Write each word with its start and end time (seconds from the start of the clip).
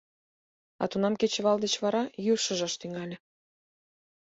А 0.81 0.83
тунам 0.91 1.13
кечывал 1.19 1.57
деч 1.61 1.73
вара 1.83 2.03
йӱр 2.25 2.39
шыжаш 2.45 2.73
тӱҥале. 2.79 3.17